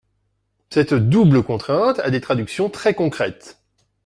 [0.71, 3.61] Cette double contrainte a des traductions très concrètes.